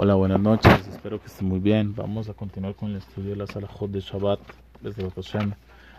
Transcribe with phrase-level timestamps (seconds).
[0.00, 1.92] Hola, buenas noches, espero que estén muy bien.
[1.92, 4.38] Vamos a continuar con el estudio de la Salahot de Shabbat
[4.80, 5.54] desde Hashem.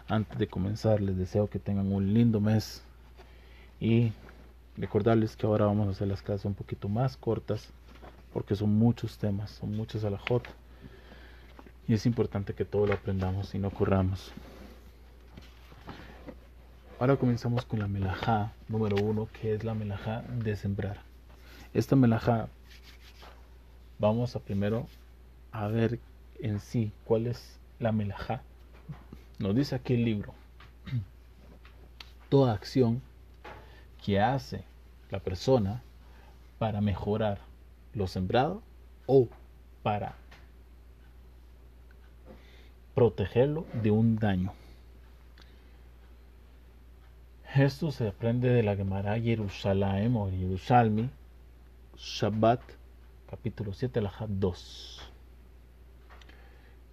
[0.07, 2.81] Antes de comenzar, les deseo que tengan un lindo mes
[3.77, 4.13] y
[4.77, 7.73] recordarles que ahora vamos a hacer las clases un poquito más cortas
[8.31, 10.47] porque son muchos temas, son muchos Salahot
[11.85, 14.31] y es importante que todo lo aprendamos y no corramos.
[17.01, 21.01] Ahora comenzamos con la melajá número uno, que es la melajá de sembrar.
[21.73, 22.47] Esta melajá
[23.99, 24.87] vamos a primero
[25.51, 25.99] a ver
[26.39, 28.41] en sí cuál es la melajá.
[29.37, 30.33] Nos dice aquí el libro,
[32.29, 33.01] toda acción
[34.03, 34.63] que hace
[35.11, 35.83] la persona
[36.57, 37.39] para mejorar
[37.93, 38.61] lo sembrado
[39.05, 39.27] o
[39.83, 40.15] para
[42.95, 44.53] protegerlo de un daño.
[47.55, 51.09] Esto se aprende de la Gemara Jerusalem o Jerusalmi,
[51.97, 52.61] Shabbat
[53.29, 55.11] capítulo 7, la 2.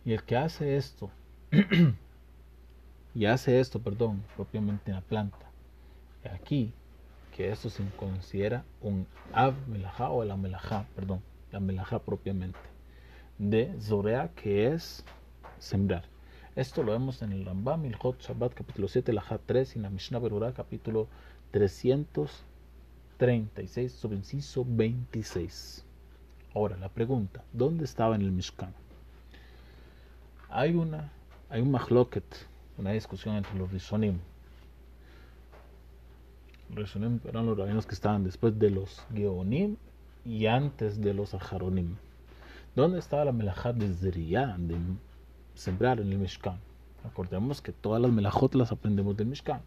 [0.05, 1.11] Y el que hace esto,
[3.15, 5.51] y hace esto, perdón, propiamente en la planta,
[6.31, 6.75] aquí,
[7.34, 12.59] que esto se considera un av melajá o la melajá, perdón, la melajá propiamente,
[13.39, 15.06] de zorea, que es
[15.59, 16.05] sembrar.
[16.55, 19.83] Esto lo vemos en el Rambam, el Hot Shabbat, capítulo 7, la 3, y en
[19.83, 21.09] la Mishnah Berurah, capítulo
[21.50, 25.86] 336, sobre inciso 26.
[26.57, 28.73] Ahora, la pregunta, ¿dónde estaba en el Mishkan?
[30.49, 31.12] Hay una,
[31.51, 32.25] hay un mahloket,
[32.79, 34.21] una discusión entre los Rishonim.
[36.71, 39.77] Rishonim eran los rabinos que estaban después de los Geonim
[40.25, 41.97] y antes de los Ajaronim.
[42.75, 44.77] ¿Dónde estaba la melajá de Zeriyah, de
[45.55, 46.59] sembrar en el Mishkan?
[47.05, 49.61] Acordemos que todas las melajot las aprendemos del Mishkan.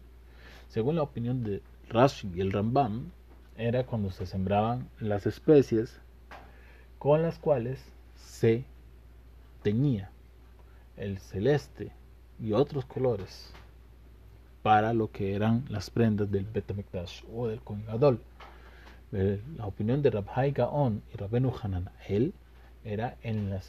[0.66, 3.12] Según la opinión de Rashi y el Rambam,
[3.56, 6.00] era cuando se sembraban las especies
[7.00, 7.82] con las cuales
[8.14, 8.62] se
[9.62, 10.10] teñía
[10.98, 11.92] el celeste
[12.38, 13.54] y otros colores
[14.62, 17.86] para lo que eran las prendas del Betamikdash o del Kohen
[19.10, 22.34] La opinión de Rabhai Gaon y Rabenu Hanan, él
[22.84, 23.62] era en la,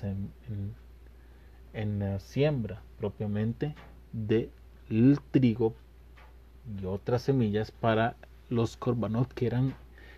[2.19, 3.75] siembra propiamente
[4.11, 5.73] del trigo
[6.81, 8.17] y otras semillas para
[8.49, 9.73] los korbanot que eran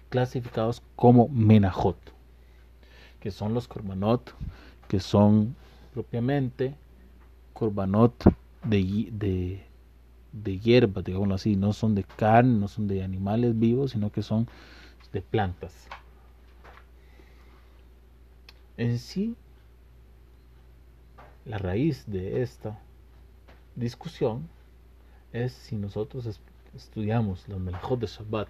[0.09, 2.12] clasificados como menajot
[3.23, 4.35] que son los korbanot,
[4.89, 5.56] que son
[5.94, 6.75] propiamente
[7.53, 8.22] korbanot
[8.66, 9.63] de, de,
[10.34, 14.22] de hierba, digamos así, no son de carne, no son de animales vivos, sino que
[14.22, 14.45] son
[15.13, 15.88] de plantas.
[18.75, 19.38] En sí,
[21.45, 22.78] la raíz de esta
[23.78, 24.50] discusión
[25.31, 26.41] es si nosotros
[26.75, 28.50] estudiamos los melajot de Shabbat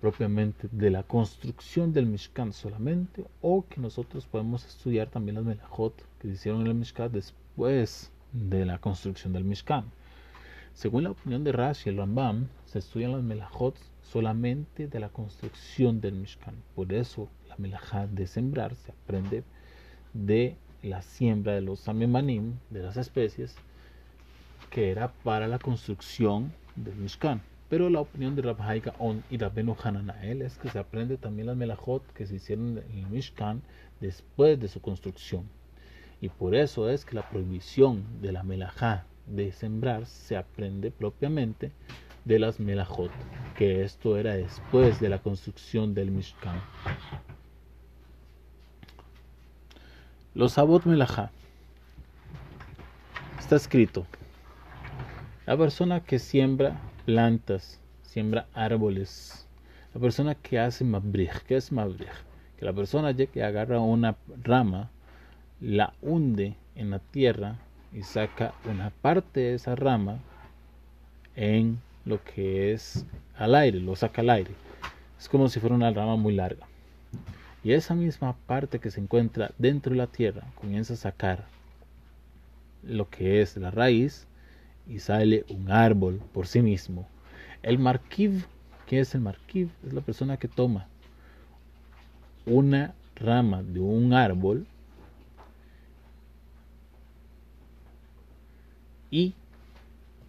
[0.00, 5.94] propiamente de la construcción del Mishkan solamente, o que nosotros podemos estudiar también las Melachot
[6.18, 9.84] que se hicieron el Mishkan después de la construcción del Mishkan.
[10.72, 15.10] Según la opinión de Rashi y el Rambam, se estudian las Melachot solamente de la
[15.10, 16.54] construcción del Mishkan.
[16.74, 19.44] Por eso la Melachá de sembrar se aprende
[20.14, 23.54] de la siembra de los Samemanim, de las especies,
[24.70, 27.42] que era para la construcción del Mishkan.
[27.70, 31.56] Pero la opinión de Rabbi On y Rabenu Hananael es que se aprende también las
[31.56, 33.62] melajot que se hicieron en el Mishkan
[34.00, 35.44] después de su construcción.
[36.20, 41.70] Y por eso es que la prohibición de la melajá de sembrar se aprende propiamente
[42.24, 43.12] de las melajot,
[43.56, 46.60] que esto era después de la construcción del Mishkan.
[50.34, 51.30] Los abot melajá.
[53.38, 54.06] Está escrito,
[55.46, 56.80] la persona que siembra
[57.10, 59.44] plantas, siembra árboles.
[59.92, 62.12] La persona que hace mabrij, ¿qué es mabrij?
[62.56, 64.90] Que la persona que agarra una rama,
[65.60, 67.56] la hunde en la tierra
[67.92, 70.18] y saca una parte de esa rama
[71.34, 73.04] en lo que es
[73.36, 74.52] al aire, lo saca al aire.
[75.18, 76.68] Es como si fuera una rama muy larga.
[77.64, 81.44] Y esa misma parte que se encuentra dentro de la tierra comienza a sacar
[82.84, 84.28] lo que es la raíz
[84.88, 87.08] y sale un árbol por sí mismo.
[87.62, 88.46] El marquiv,
[88.86, 89.70] ¿qué es el marquiv?
[89.86, 90.86] Es la persona que toma
[92.46, 94.66] una rama de un árbol
[99.10, 99.34] y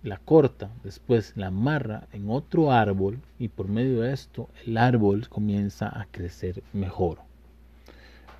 [0.04, 5.30] la corta, después la amarra en otro árbol y por medio de esto el árbol
[5.30, 7.20] comienza a crecer mejor.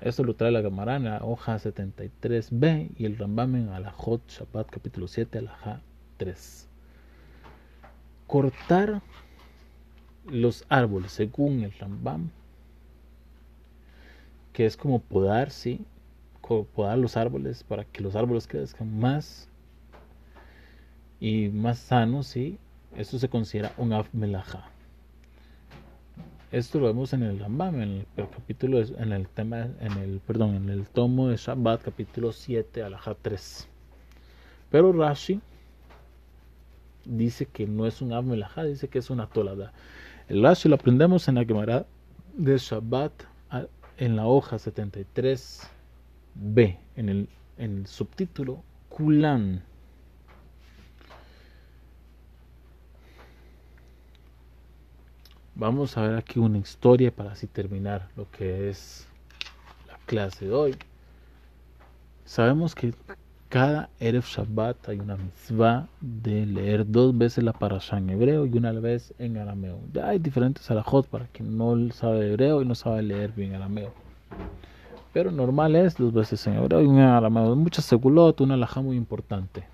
[0.00, 5.38] Esto lo trae la Gamarana, hoja 73b y el Rambam en Alajot Shabbat capítulo 7,
[5.38, 5.80] Alajá
[8.26, 9.02] Cortar
[10.26, 12.30] los árboles, según el Rambam,
[14.52, 15.84] que es como podar, ¿sí?
[16.74, 19.48] podar los árboles para que los árboles crezcan más
[21.20, 22.58] y más sanos, ¿sí?
[22.96, 24.08] Esto se considera un af
[26.50, 30.56] Esto lo vemos en el Rambam, en el capítulo, en el tema, en el, perdón,
[30.56, 33.68] en el tomo de Shabbat, capítulo 7, alajá 3.
[34.70, 35.40] Pero Rashi
[37.04, 38.24] dice que no es un af
[38.64, 39.72] dice que es una tolada.
[40.28, 41.86] El Rashi lo aprendemos en la Gemara
[42.34, 43.12] de Shabbat,
[43.98, 47.28] en la hoja 73b, en el,
[47.58, 49.62] en el subtítulo Kulan.
[55.54, 59.06] Vamos a ver aquí una historia para así terminar lo que es
[59.86, 60.76] la clase de hoy.
[62.24, 62.94] Sabemos que
[63.52, 68.56] cada Erev Shabbat hay una mitzvah de leer dos veces la parasha en hebreo y
[68.56, 69.78] una vez en arameo.
[69.92, 73.92] Ya hay diferentes alajot para quien no sabe hebreo y no sabe leer bien arameo.
[75.12, 77.54] Pero normal es dos veces en hebreo y una en arameo.
[77.54, 79.64] Muchas segulot, una alajá muy importante.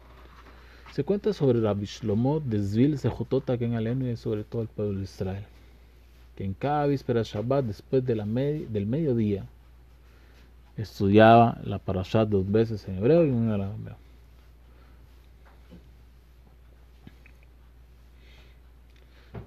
[0.90, 4.68] Se cuenta sobre Rabbi Shlomo de Zvil Sejotota que en Aleno y sobre todo el
[4.68, 5.44] pueblo de Israel
[6.34, 9.44] que en cada víspera Shabbat, después de la del mediodía,
[10.78, 13.96] estudiaba la parashat dos veces en hebreo y una en arameo.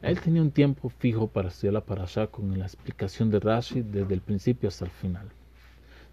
[0.02, 4.14] Él tenía un tiempo fijo para estudiar la parashat con la explicación de Rashi desde
[4.14, 5.28] el principio hasta el final.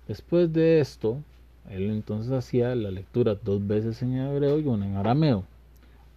[0.06, 1.22] Después de esto,
[1.70, 5.44] él entonces hacía la lectura dos veces en hebreo y una en arameo.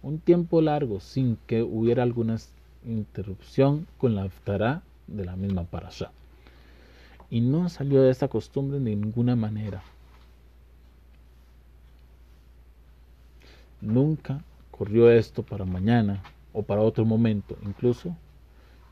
[0.02, 2.50] Un tiempo largo sin que hubiera algunas
[2.84, 6.10] interrupción con la Aftará de la misma parasha.
[7.32, 9.82] Y no salió de esta costumbre de ninguna manera.
[13.80, 18.14] Nunca corrió esto para mañana o para otro momento, incluso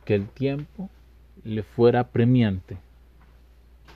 [0.07, 0.89] que el tiempo
[1.45, 2.79] le fuera premiante,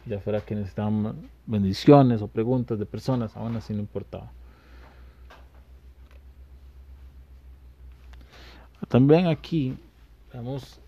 [0.05, 4.31] ya fuera que necesitaban bendiciones o preguntas de personas, aún así no importaba.
[8.89, 9.75] También aquí
[10.35, 10.79] vemos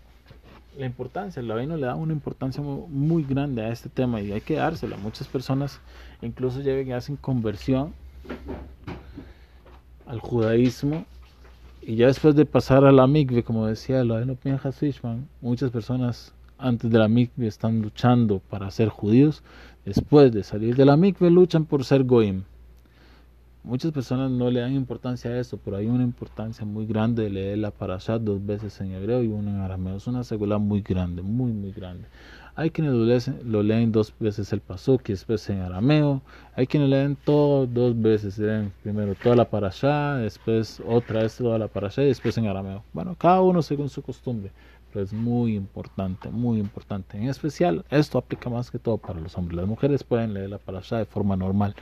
[0.77, 4.41] la importancia, el rabino le da una importancia muy grande a este tema y hay
[4.41, 4.97] que dársela.
[4.97, 5.79] Muchas personas
[6.21, 7.93] incluso llegan y hacen conversión
[10.05, 11.05] al judaísmo
[11.81, 16.33] y ya después de pasar a la mikve, como decía rabino Pinchas Fishman, muchas personas
[16.57, 19.43] antes de la mikve están luchando para ser judíos,
[19.85, 22.43] después de salir de la mikve luchan por ser goim.
[23.63, 27.29] Muchas personas no le dan importancia a eso, pero hay una importancia muy grande de
[27.29, 29.97] leer la parashat dos veces en hebreo y una en arameo.
[29.97, 32.07] Es una segula muy grande, muy, muy grande.
[32.55, 32.93] Hay quienes
[33.43, 36.21] lo leen, dos veces el pasuk y después en arameo.
[36.55, 38.39] Hay quienes leen todo dos veces.
[38.39, 42.83] Leen primero toda la parasha, después otra vez toda la parasha y después en arameo.
[42.93, 44.51] Bueno, cada uno según su costumbre.
[44.91, 47.17] Pero es muy importante, muy importante.
[47.17, 49.57] En especial, esto aplica más que todo para los hombres.
[49.57, 51.75] Las mujeres pueden leer la parasha de forma normal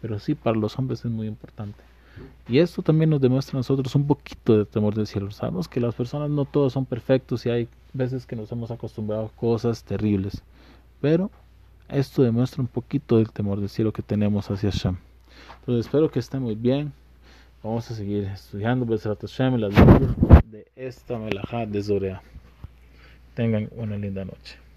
[0.00, 1.82] pero sí para los hombres es muy importante.
[2.48, 5.30] Y esto también nos demuestra a nosotros un poquito de temor del cielo.
[5.30, 9.26] Sabemos que las personas no todos son perfectos y hay veces que nos hemos acostumbrado
[9.26, 10.42] a cosas terribles.
[11.00, 11.30] Pero
[11.88, 14.96] esto demuestra un poquito del temor del cielo que tenemos hacia Hashem.
[15.60, 16.92] Entonces espero que estén muy bien.
[17.62, 19.74] Vamos a seguir estudiando Hashem las
[20.50, 22.22] de esta melajá de Zorea.
[23.34, 24.67] Tengan una linda noche.